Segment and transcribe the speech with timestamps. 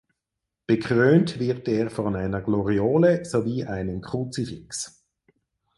[0.65, 5.05] Bekrönt wird er von einer Gloriole sowie einem Kruzifix.